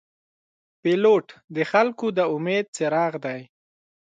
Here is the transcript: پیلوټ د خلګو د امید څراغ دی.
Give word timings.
پیلوټ 0.81 1.27
د 1.55 1.57
خلګو 1.71 2.07
د 2.17 2.19
امید 2.33 2.65
څراغ 2.75 3.13
دی. 3.25 3.41